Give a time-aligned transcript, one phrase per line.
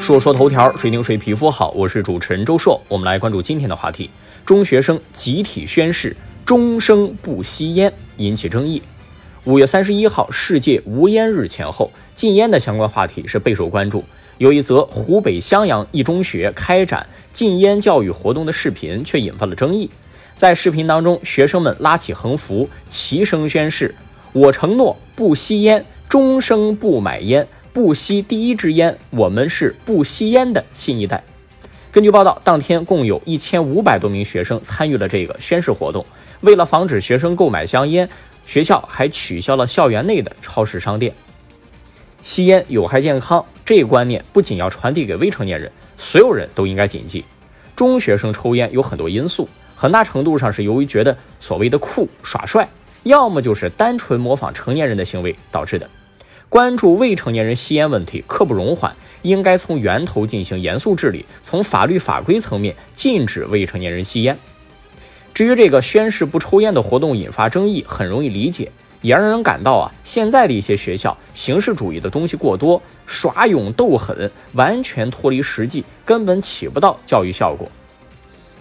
[0.00, 1.70] 说说头条，谁顶谁皮肤好？
[1.72, 4.08] 我是主持人周硕，我们来关注今天的话题：
[4.46, 6.16] 中学生集体宣誓
[6.46, 8.80] 终生不吸烟，引起争议。
[9.44, 14.04] 五月三十一号，世界无烟日前后，禁烟的相关话题是备受关注。
[14.38, 19.90] 有一则湖北襄阳一中学开展禁烟教育活动的视频却引发了争议。
[20.32, 23.94] 在视频当中，学生们拉起横幅，齐声宣誓
[24.32, 27.46] ：“我承诺不吸烟，终生不买烟。”
[27.78, 31.22] 不吸第一支烟，我们是不吸烟的新一代。
[31.92, 36.04] 根据报道，当天共有一千五百多名学生参与了这个宣誓活动。
[36.40, 38.08] 为了防止学生购买香烟，
[38.44, 41.14] 学校还取消了校园内的超市商店。
[42.20, 47.24] 吸烟有害健康，这一观念不仅要传递给未成年人，所有人都应该谨记。
[47.76, 52.68] 中学生抽烟有很多因素，很大程度上是由于觉得所谓的酷耍帅，
[53.04, 55.88] 要么就是单纯模仿成年人的行为导致的。
[56.50, 64.38] 关注未成年人吸烟问题，刻不容缓，应该从源头进行严肃治理，从法律法规层面禁止未成年人吸烟。
[65.34, 77.70] 至于这个宣誓不抽烟的活动引发争议，很容易理解，也让人感到啊，现在的一些学校形式主义的东西过多，耍勇斗狠，完全脱离实际，根本起不到教育效果。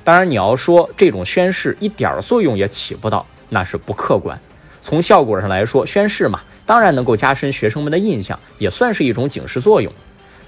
[0.03, 4.37] 当然，你要说这种宣誓一点作用也起不到，那是不客观。
[4.87, 6.39] 从效果上来说，宣誓嘛。
[6.65, 9.91] 当然能够加深学生们的印象，也算是一种警示作用。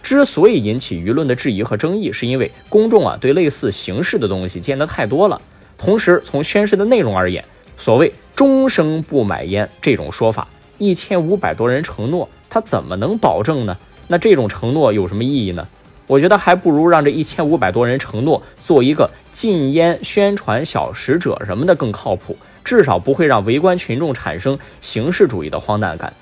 [0.02, 5.42] 之所以引起舆论的质疑和争议，是因为公众啊对类似形式的东西见得太多了。
[5.78, 7.44] 同时，从宣誓的内容而言，
[7.76, 13.78] 所谓终生不买烟这种说法，一千五百多人承诺，他怎么能保证呢？
[14.08, 15.68] 那这种承诺有什么意义呢？
[16.08, 22.38] 我觉得还不如让这一千五百多人承诺做一个禁烟宣传小使者什么的更靠谱。
[22.70, 26.14] 至少不会让围观群众产生形式主义的荒诞感。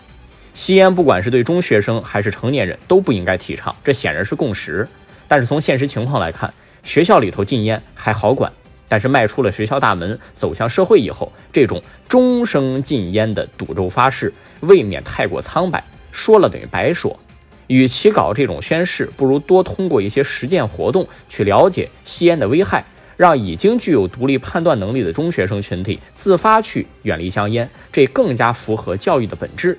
[0.54, 4.88] 吸烟，不管是对中学生还是成年人，都不应该提倡，这显然是共识。
[5.28, 8.50] 但是从现实情况来看，学校里头禁烟还好管，
[8.88, 15.84] 但是迈出了学校大门，走向社会以后，这种终生禁烟的赌咒发誓，未免太过苍白，
[16.14, 17.20] 说了等于白说。
[17.68, 22.86] 与其搞这种宣誓，不如多通过一些实践活动去了解吸烟的危害。
[23.18, 29.78] 让已经具有独立判断能力的中学生群体自发去远离香烟，这更加符合教育的本质。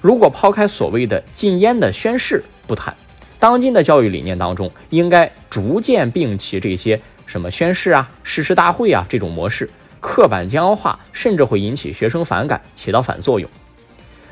[0.00, 2.94] 如果抛开所谓的禁烟的宣誓不谈，
[3.38, 9.68] 当今的教育理念当中，应该逐渐摒弃这些什么宣誓啊、誓师大会啊这种模式，
[9.98, 13.48] 刻板僵化，甚至会引起学生反感，起到反作用。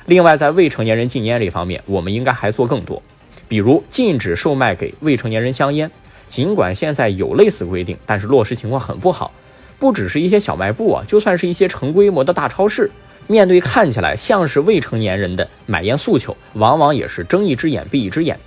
[0.06, 3.02] 另外，在未成年人禁烟这方面，我们应该还做更多，
[3.46, 5.90] 比如禁止售卖给未成年人香烟。
[6.28, 9.32] 尽管现在有类似规定，但是落实情况很不好。
[9.78, 12.90] 不只是一些小卖部啊，就算是一些成规模的大超市，
[13.28, 18.38] 面对看起来像是未成年人的买烟诉求，往往也是睁一只眼闭一只眼。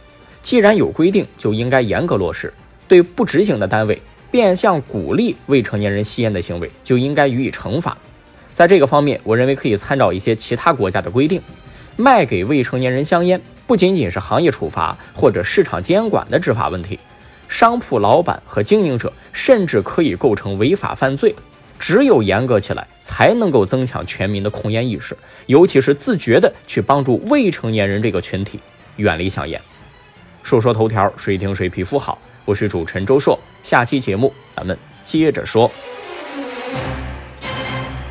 [0.42, 2.54] 既然有规定，就应该严格落实。
[2.88, 7.98] 对不执行的单位，变相鼓励未成年人吸烟的行为，就应该予以惩罚。
[8.54, 11.42] 在这个方面，我认为可以参照一些其他国家的规定，
[11.96, 17.00] 卖给未成年人香烟，不仅仅是行业处罚或者市场监管的执法问题。
[17.52, 21.36] 商铺老板和经营者甚至可以构成违法犯罪，
[21.78, 25.16] 只有严格起来，才能够增强全民的控烟意识，
[25.48, 28.58] 尤其是自觉地去帮助未成年人这个群体
[28.96, 29.60] 远离香烟。
[30.42, 35.70] 说说头条，谁听谁皮肤好，我是主持人周硕，下期节目咱们接着说。